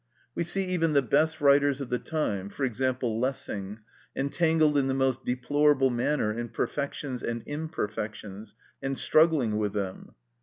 We 0.33 0.43
see 0.43 0.63
even 0.63 0.93
the 0.93 1.03
best 1.03 1.39
writers 1.39 1.79
of 1.79 1.91
the 1.91 1.99
time, 1.99 2.49
for 2.49 2.65
example 2.65 3.19
Lessing, 3.19 3.81
entangled 4.15 4.75
in 4.75 4.87
the 4.87 4.95
most 4.95 5.23
deplorable 5.23 5.91
manner 5.91 6.33
in 6.33 6.49
perfections 6.49 7.21
and 7.21 7.43
imperfections, 7.45 8.55
and 8.81 8.97
struggling 8.97 9.57
with 9.57 9.73
them. 9.73 10.15